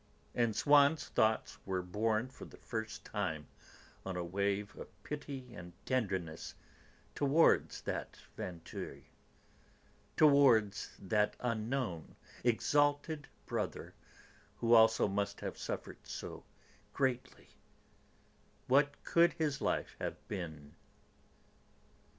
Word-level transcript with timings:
And 0.33 0.55
Swann's 0.55 1.09
thoughts 1.09 1.59
were 1.63 1.83
borne 1.83 2.27
for 2.29 2.45
the 2.45 2.57
first 2.57 3.05
time 3.05 3.47
on 4.03 4.17
a 4.17 4.23
wave 4.23 4.75
of 4.77 4.87
pity 5.03 5.53
and 5.53 5.73
tenderness 5.85 6.55
towards 7.13 7.81
that 7.81 8.17
Vinteuil, 8.35 9.03
towards 10.17 10.97
that 10.97 11.35
unknown, 11.39 12.15
exalted 12.43 13.27
brother 13.45 13.93
who 14.55 14.73
also 14.73 15.07
must 15.07 15.39
have 15.41 15.55
suffered 15.55 16.07
so 16.07 16.45
greatly; 16.93 17.49
what 18.65 19.03
could 19.03 19.33
his 19.33 19.61
life 19.61 19.95
have 19.99 20.27
been? 20.27 20.73